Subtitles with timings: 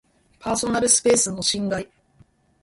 [0.39, 1.87] パーソナルスペースの侵害